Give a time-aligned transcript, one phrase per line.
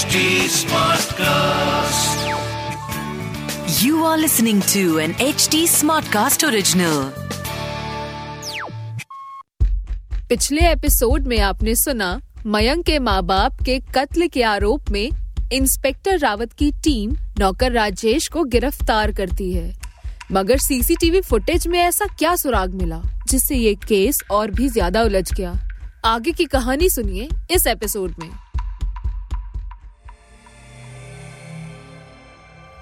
[0.00, 2.20] HD Smartcast.
[3.78, 7.02] You are listening to an HD Smartcast original.
[10.28, 12.10] पिछले episode में आपने सुना
[12.46, 15.10] मयंक के माँ बाप के कत्ल के आरोप में
[15.52, 19.72] इंस्पेक्टर रावत की टीम नौकर राजेश को गिरफ़्तार करती है
[20.32, 25.32] मगर सीसीटीवी फुटेज में ऐसा क्या सुराग मिला जिससे ये केस और भी ज़्यादा उलझ
[25.32, 25.58] गया
[26.04, 28.30] आगे की कहानी सुनिए इस एपिसोड में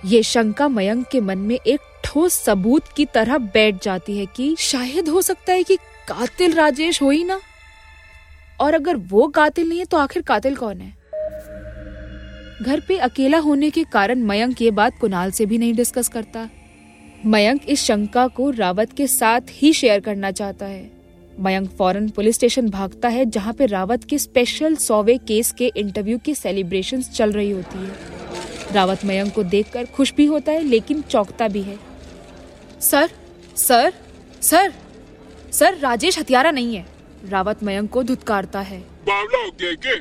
[0.05, 4.57] ये शंका मयंक के मन में एक ठोस सबूत की तरह बैठ जाती है कि
[4.59, 5.77] शायद हो सकता है कि
[6.09, 7.41] कातिल राजेश हो ही ना।
[8.61, 10.97] और अगर वो कातिल नहीं है तो आखिर कातिल कौन है?
[12.63, 16.49] घर पे अकेला होने के कारण मयंक ये बात कुणाल से भी नहीं डिस्कस करता।
[17.27, 20.91] मयंक इस शंका को रावत के साथ ही शेयर करना चाहता है।
[21.41, 26.19] मयंक फ़ौरन पुलिस स्टेशन भागता है, जहाँ पे रावत के स्पेशल सौवे केस के इंटरव्यू
[26.19, 28.18] की सेलिब्रेशन चल रही होती है।
[28.73, 31.79] रावत मयंक को देखकर खुश भी होता है लेकिन चौंकता भी है।
[32.81, 33.11] Sir
[33.57, 33.93] sir
[34.43, 34.73] sir
[35.53, 36.87] sir Rajesh हथियारा नहीं है।
[37.29, 39.95] रावत मयंक को धुतकारता है। बावला गया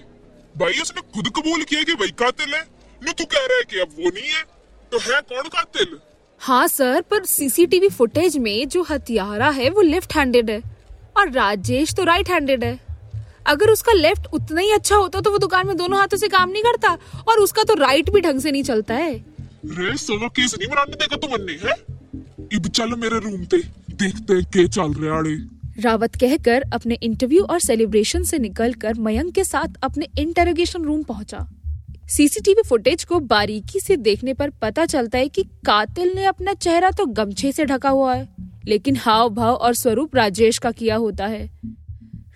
[0.56, 2.62] भाई उसने खुद कबूल किया कि भाई कातिल है?
[3.02, 4.44] नु तू कह रहा है कि अब वो नहीं है?
[4.92, 5.98] तो है कौन कातिल?
[6.42, 10.62] हाँ सर पर सीसीटीवी फुटेज में जो हथियारा है वो लेफ़्ट हैंडेड है।
[11.18, 12.87] और राजेश तो राइट हैंडेड है।
[13.48, 16.50] अगर उसका लेफ़्ट उतना ही अच्छा होता तो वो दुकान में दोनों हाथों से काम
[16.50, 19.14] नहीं करता। और उसका तो राइट भी ढंग से नहीं चलता है।
[19.66, 21.76] रे सोवा केस नहीं बनाने देगा तू है?
[22.54, 23.58] इब चल मेरे रूम पे
[23.94, 25.36] देखते के चल रहे
[25.82, 31.48] रावत कहकर अपने इंटरव्यू और सेलिब्रेशन से निकलकर मयंक के साथ अपने इंटरोगेशन रूम पहुँचा।
[32.08, 36.92] सीसीटीवी फुटेज को बारीकी से देखने पर पता चलता है कि कातिल ने अपना चेहरा
[36.92, 38.28] तो गमछे से ढका हुआ है
[38.68, 41.50] लेकिन हाव भाव और स्वरूप राजेश का किया होता है।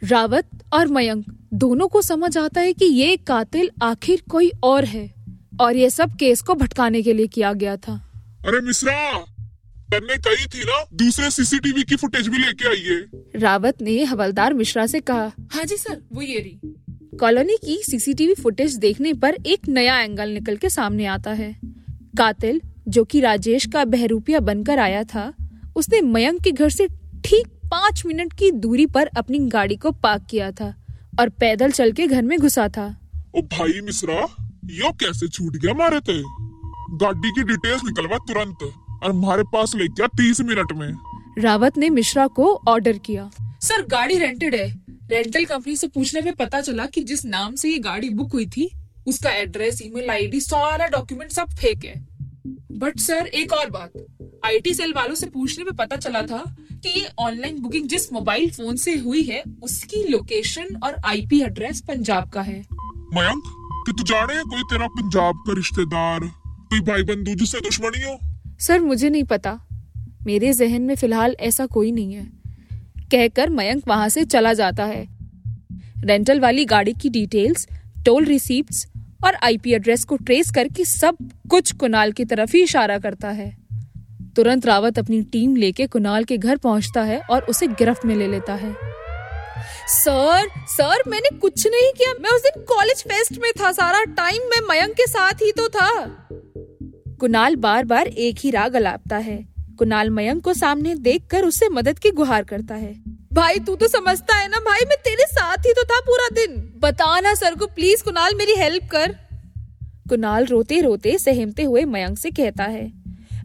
[0.03, 5.09] रावत और मयंक दोनों को समझ आता है कि ये कातिल आखिर कोई और है
[5.61, 7.93] और ये सब केस को भटकाने के लिए किया गया था।
[8.47, 9.17] अरे मिश्रा
[9.93, 14.85] तन्ने कही थी ना दूसरे सीसीटीवी की फुटेज भी लेके आइए रावत ने हवलदार मिश्रा
[14.87, 19.67] से कहा हाँ जी सर वो ये रही। कॉलोनी की सीसीटीवी फुटेज देखने पर एक
[19.67, 21.55] नया एंगल निकल के सामने आता है।
[22.17, 25.31] कातिल जो कि राजेश का बहरूपिया बनकर आया था
[25.75, 26.87] उसने मयंक के घर से
[27.25, 30.73] ठीक पाँच मिनट की दूरी पर अपनी गाड़ी को पार्क किया था
[31.19, 32.85] और पैदल चल के घर में घुसा था।
[33.35, 34.15] ओ भाई मिश्रा
[34.71, 36.17] यो कैसे छूट गया मारे ते?
[36.97, 38.63] गाड़ी की डिटेल्स निकलवा तुरंत
[39.03, 40.91] और हमारे पास ले गया तीस मिनट में?
[41.39, 43.29] रावत ने मिश्रा को ऑर्डर किया।
[43.61, 44.67] सर गाड़ी रेंटेड है।
[45.11, 48.45] रेंटल कंपनी से पूछने पे पता चला कि जिस नाम से ये गाड़ी बुक हुई
[48.47, 48.69] थी
[49.07, 51.93] उसका एड्रेस ईमेल आईडी सारा डॉक्यूमेंट सब फेक है।
[52.71, 53.91] बट सर एक और बात।
[54.45, 56.43] आईटी सेल वालों से पूछने पे पता चला था
[56.83, 61.81] कि ये ऑनलाइन बुकिंग जिस मोबाइल फ़ोन से हुई है उसकी लोकेशन और आईपी एड्रेस
[61.81, 62.59] पंजाब का है।
[63.13, 63.43] मयंक
[63.85, 66.19] कि तू जाने है कोई तेरा पंजाब का रिश्तेदार
[66.69, 68.19] कोई भाई बंधु जिससे दुश्मनी हो?
[68.59, 69.59] सर मुझे नहीं पता।
[70.25, 72.25] मेरे जहन में फ़िलहाल ऐसा कोई नहीं है।
[73.11, 75.07] कहकर मयंक वहाँ से चला जाता है।
[76.03, 77.67] रेंटल वाली गाड़ी की डिटेल्स
[78.05, 78.87] टोल रिसीप्ट्स
[79.25, 81.17] और आईपी एड्रेस को ट्रेस करके सब
[81.49, 83.60] कुछ कुनाल की तरफ़ ही इशारा करता है।
[84.35, 88.27] तुरंत रावत अपनी टीम लेके कुणाल के घर पहुँचता है और उसे गिरफ्त में ले
[88.27, 88.75] लेता है।
[89.87, 94.41] सर सर, मैंने कुछ नहीं किया। मैं उस दिन कॉलेज फेस्ट में था, सारा टाइम
[94.41, 96.05] मैं मयंक के साथ ही तो था।
[97.19, 101.99] कुणाल बार बार एक ही राग अलापता है। कुणाल मयंक को सामने देखकर उससे मदद
[101.99, 102.95] की गुहार करता है।
[103.33, 104.57] भाई, तू तो समझता है ना?
[104.57, 108.35] भाई, मैं तेरे साथ ही तो था पूरा दिन। बता ना, सर को, प्लीज़ कुणाल
[108.35, 109.15] मेरी हेल्प कर।
[110.09, 113.00] कुणाल रोते रोते सहमते हुए मयंक से कहता है।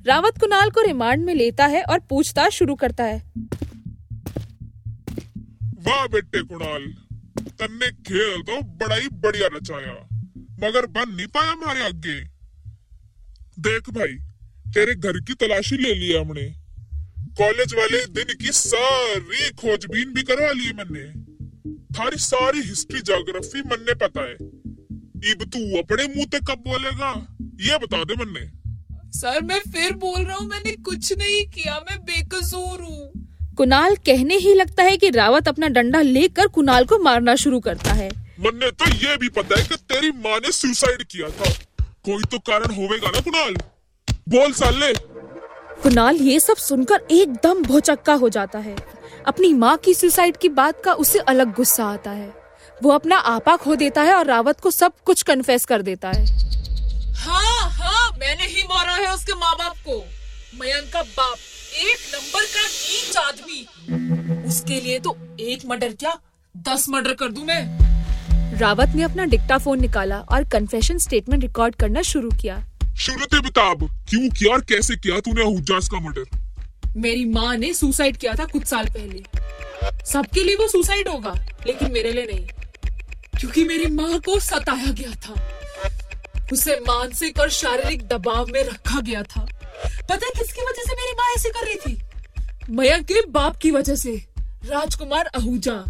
[0.06, 3.16] रावत कुणाल को रिमांड में लेता है और पूछताछ शुरू करता है।
[5.86, 6.84] वाह बेटे कुणाल,
[7.50, 9.94] तन्ने खेल तो बड़ा ही बढ़िया रचाया,
[10.62, 12.20] मगर बन नहीं पाया हमारे आगे।
[13.58, 14.14] देख भाई,
[14.72, 16.46] तेरे घर की तलाशी ले लिया हमने।
[17.38, 21.06] कॉलेज वाले दिन की सारी खोजबीन भी करवा ली मैंने।
[21.94, 24.34] थारी सारी हिस्ट्री जोग्राफी मन्ने पता है।
[25.30, 27.10] इब तू अपने मुँह ते कब बोलेगा,
[27.60, 28.65] ये बता दे मन्ने
[29.16, 34.36] सर मैं फिर बोल रहा हूँ मैंने कुछ नहीं किया मैं बेकसूर हूँ। कुणाल कहने
[34.36, 38.08] ही लगता है कि रावत अपना डंडा लेकर कुणाल को मारना शुरू करता है।
[38.40, 42.38] मन्ने तो ये भी पता है कि तेरी माँ ने सुसाइड किया था। कोई तो
[42.38, 43.56] कारण होवेगा ना कुणाल?
[44.28, 44.92] बोल साले।
[45.82, 48.76] कुणाल ये सब सुनकर एकदम भोचक्का हो जाता है।
[49.26, 52.32] अपनी माँ की सुसाइड की बात का उसे अलग गुस्सा आता है।
[52.80, 56.24] वो अपना आपा खो देता है और रावत को सब कुछ कन्फेस कर देता है।
[57.16, 59.98] हाँ हाँ मैंने ही मारा है उसके माँ बाप को।
[60.60, 61.36] मयंक का बाप
[61.74, 66.18] एक नंबर का नीच आदमी। उसके लिए तो एक मर्डर क्या
[66.54, 72.02] दस मर्डर कर दूँ मैं। रावत ने अपना डिक्टाफोन निकाला और कन्फेशन स्टेटमेंट रिकॉर्ड करना
[72.02, 72.56] शुरू किया।
[72.98, 76.24] शुरू से बताब क्यों किया और कैसे किया तूने हुजास का मर्डर?
[76.96, 79.22] मेरी माँ ने सुसाइड किया था कुछ साल पहले।
[80.06, 81.34] सबके लिए वो सुसाइड होगा
[81.66, 82.46] लेकिन मेरे लिए नहीं।
[83.40, 85.34] क्योंकि मेरी माँ को सताया गया था।
[86.52, 89.40] उसे मानसिक और शारीरिक दबाव में रखा गया था।
[90.08, 91.98] पता किसकी वजह से मेरी माँ ऐसे कर रही थी?
[92.70, 94.16] मयंक के बाप की वजह से,
[94.64, 95.84] राजकुमार आहूजा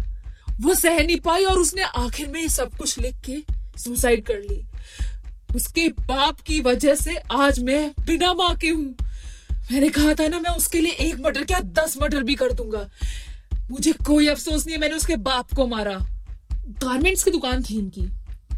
[0.61, 3.37] वो सह नहीं पाई और उसने आखिर में सब कुछ लिख के
[3.79, 4.63] सुसाइड कर ली।
[5.55, 8.95] उसके बाप की वजह से आज मैं बिना माँ के हूँ।
[9.71, 12.87] मैंने कहा था ना, मैं उसके लिए एक मर्डर क्या दस मर्डर भी कर दूँगा।
[13.71, 15.97] मुझे कोई अफसोस नहीं है, मैंने उसके बाप को मारा।
[16.83, 18.09] गारमेंट्स की दुकान थी इनकी।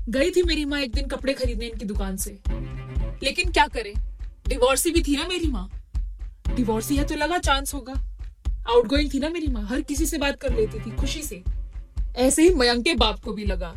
[0.09, 2.31] गई थी मेरी माँ एक दिन कपड़े खरीदने इनकी दुकान से।
[3.23, 3.93] लेकिन क्या करे?
[4.47, 5.69] डिवोर्सी भी थी ना मेरी माँ।
[6.55, 7.93] डिवोर्सी है तो लगा चांस होगा।
[8.69, 11.43] आउटगोइंग थी ना मेरी माँ। हर किसी से बात कर लेती थी, खुशी से।
[12.15, 13.73] ऐसे ही मयंक के बाप को भी लगा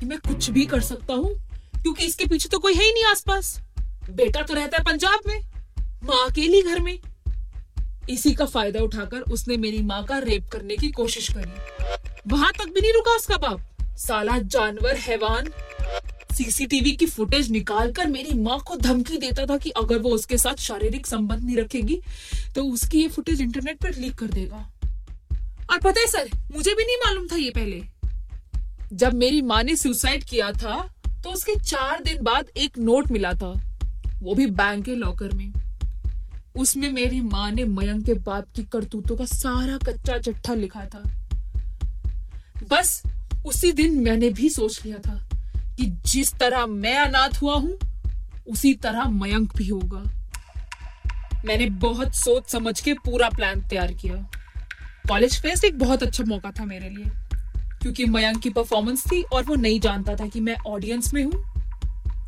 [0.00, 1.34] कि मैं कुछ भी कर सकता हूँ,
[1.82, 3.58] क्योंकि इसके पीछे तो कोई है ही नहीं आसपास।
[4.10, 5.38] बेटा तो रहता है पंजाब में,
[6.04, 6.98] माँ अकेली घर में।
[8.10, 12.66] इसी का फ़ायदा उठाकर उसने मेरी माँ का रेप करने की कोशिश करी। वहाँ तक
[12.66, 15.48] भी नहीं रुका उसका बाप। साला जानवर, हैवान
[16.36, 20.56] सीसीटीवी की फुटेज निकालकर मेरी माँ को धमकी देता था कि अगर वो उसके साथ
[20.60, 22.00] शारीरिक संबंध नहीं रखेगी
[22.54, 24.56] तो उसकी ये फुटेज इंटरनेट पर लीक कर देगा।
[25.70, 27.82] और पता है सर, मुझे भी नहीं मालूम था ये पहले।
[28.92, 30.76] जब मेरी माँ ने सुसाइड किया था
[31.24, 33.52] तो उसके चार दिन बाद एक नोट मिला था,
[34.22, 35.52] वो भी बैंक के लॉकर में।
[36.56, 41.02] उसमें मेरी माँ ने मयंक के बाप की करतूतों का सारा कच्चा चिट्ठा लिखा था।
[42.70, 43.02] बस
[43.46, 45.25] उसी दिन मैंने भी सोच लिया था
[45.78, 47.78] कि जिस तरह मैं अनाथ हुआ हूँ,
[48.48, 50.02] उसी तरह मयंक भी होगा।
[51.44, 54.14] मैंने बहुत सोच समझ के पूरा प्लान तैयार किया।
[55.08, 57.04] कॉलेज फेस्ट एक बहुत अच्छा मौका था मेरे लिए,
[57.82, 61.44] क्योंकि मयंक की परफॉर्मेंस थी और वो नहीं जानता था कि मैं ऑडियंस में हूँ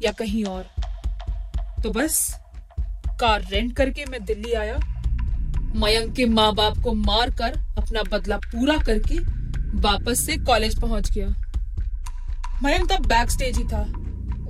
[0.03, 0.63] या कहीं और।
[1.83, 2.35] तो बस,
[3.21, 4.79] कार रेंट करके मैं दिल्ली आया।
[5.77, 9.19] मयंक के माँ बाप को मार कर अपना बदला पूरा करके
[9.81, 11.29] वापस से कॉलेज पहुँच गया।
[12.65, 13.81] मयंक तब बैक स्टेज ही था।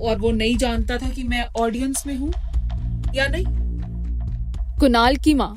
[0.00, 2.32] और वो नहीं जानता था कि मैं ऑडियंस में हूँ,
[3.14, 3.44] या नहीं।
[4.80, 5.54] कुणाल की माँ।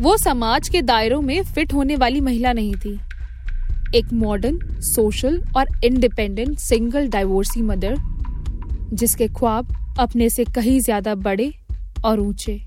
[0.00, 2.98] वो समाज के दायरों में फिट होने वाली महिला नहीं थी।
[3.94, 7.96] एक मॉडर्न सोशल और इंडिपेंडेंट सिंगल डाइवोर्सी मदर
[8.92, 11.52] जिसके ख्वाब अपने से कहीं ज़्यादा बड़े
[12.04, 12.60] और ऊँचे।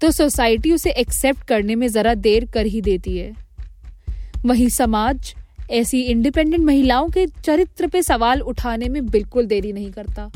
[0.00, 3.32] तो सोसाइटी उसे एक्सेप्ट करने में जरा देर कर ही देती है।
[4.46, 5.34] वहीं समाज
[5.70, 10.30] ऐसी इंडिपेंडेंट महिलाओं के चरित्र पे सवाल उठाने में बिल्कुल देरी नहीं करता।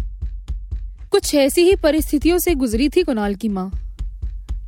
[1.11, 3.71] कुछ ऐसी ही परिस्थितियों से गुजरी थी कुणाल की माँ।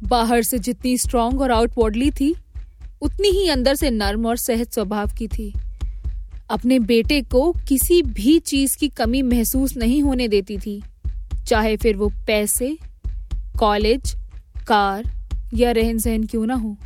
[0.02, 2.34] बाहर से जितनी स्ट्रांग और आउटवर्डली थी,
[3.02, 5.52] उतनी ही अंदर से नर्म और सहज स्वभाव की थी।
[6.50, 10.82] अपने बेटे को किसी भी चीज़ की कमी महसूस नहीं होने देती थी,
[11.48, 12.76] चाहे फिर वो पैसे
[13.58, 14.14] कॉलेज
[14.68, 15.04] कार
[15.54, 16.76] या रहन सहन क्यों ना हो।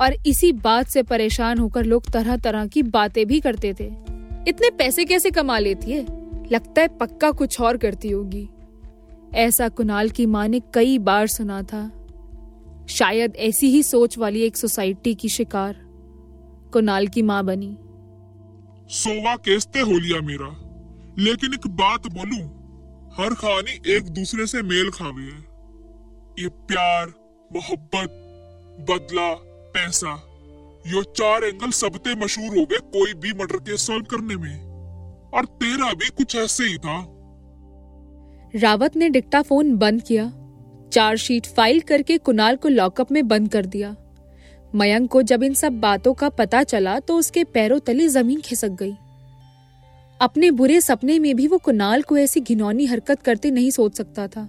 [0.00, 3.84] और इसी बात से परेशान होकर लोग तरह तरह की बातें भी करते थे।
[4.48, 6.06] इतने पैसे कैसे कमा लेती है?
[6.52, 8.48] लगता है पक्का कुछ और करती होगी।
[9.34, 12.06] ऐसा कुणाल की माँ ने कई बार सुना था।
[12.88, 15.76] शायद ऐसी ही सोच वाली एक सोसाइटी की शिकार
[16.72, 17.76] कुणाल की माँ बनी।
[18.88, 20.48] सोवा केसते हो लिया मेरा,
[21.18, 22.44] लेकिन एक बात बोलू,
[23.18, 25.56] हर कहानी एक दूसरे से मेल खावे है।
[26.38, 27.06] ये प्यार,
[27.52, 28.22] मोहब्बत,
[28.90, 29.45] बदला
[29.76, 30.12] पैसा।
[30.86, 34.64] यो चार एंगल सबते मशहूर हो गए कोई भी मर्डर केस सॉल्व करने में।
[35.34, 36.96] और तेरा भी कुछ ऐसे ही था।
[38.54, 40.32] रावत ने डिक्टाफोन बंद किया।
[40.92, 43.94] चार्जशीट फ़ाइल करके कुणाल को लॉकअप में बंद कर दिया।
[44.74, 48.70] मयंक को जब इन सब बातों का पता चला तो उसके पैरों तले ज़मीन खिसक
[48.80, 48.94] गई।
[50.20, 54.26] अपने बुरे सपने में भी वो कुणाल को ऐसी घिनौनी हरकत करते नहीं सोच सकता
[54.28, 54.48] था।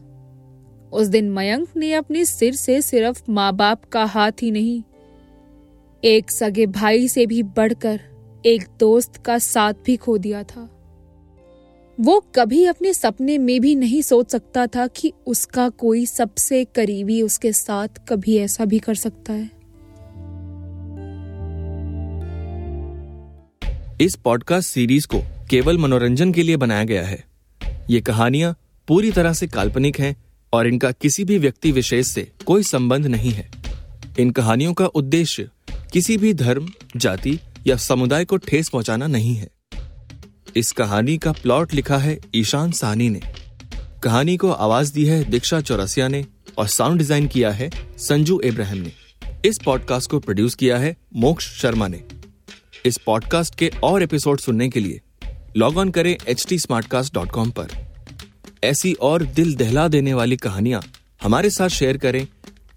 [0.94, 4.82] उस दिन मयंक ने अपने सिर से सिर्फ़ माँ बाप का हाथ ही नहीं
[6.04, 8.02] एक सगे भाई से भी बढ़कर
[8.46, 10.62] एक दोस्त का साथ भी खो दिया था।
[12.00, 17.22] वो कभी अपने सपने में भी नहीं सोच सकता था कि उसका कोई सबसे करीबी
[17.22, 19.50] उसके साथ कभी ऐसा भी कर सकता है।
[24.02, 27.24] इस पॉडकास्ट सीरीज़ को केवल मनोरंजन के लिए बनाया गया है।
[27.90, 28.56] ये कहानियाँ
[28.88, 30.16] पूरी तरह से काल्पनिक हैं
[30.54, 33.52] और इनका किसी भी व्यक्ति विशेष से कोई संबंध नहीं है।
[34.20, 35.50] इन कहानियों का उद्देश्य
[35.94, 39.50] किसी भी धर्म, जाति या समुदाय को ठेस पहुंचाना नहीं है।
[40.56, 43.22] इस कहानी का प्लॉट लिखा है ईशान साहनी ने।
[44.04, 46.26] कहानी को आवाज़ दी है दीक्षा चौरसिया ने
[46.58, 48.92] और साउंड डिज़ाइन किया है संजू इब्राहिम ने।
[49.46, 52.04] इस पॉडकास्ट को प्रोड्यूस किया है मोक्ष शर्मा ने।
[52.86, 55.02] इस पॉडकास्ट के और एपिसोड सुनने के लिए
[55.58, 57.68] लॉग ऑन करें एच टी पर।
[58.64, 60.82] ऐसी और दिल दहला देने वाली कहानियाँ
[61.24, 62.28] हमारे साथ शेयर करें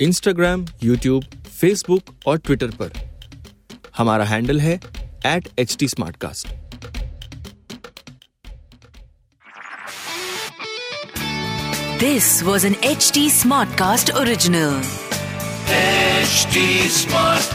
[0.00, 1.25] इंस्टाग्राम यूट्यूब
[1.61, 2.93] फेसबुक और ट्विटर पर।
[3.97, 4.75] हमारा हैंडल है
[5.26, 6.17] at H T smart
[12.00, 13.29] this was an H T
[13.79, 14.83] Smartcast original
[15.71, 17.55] H T smart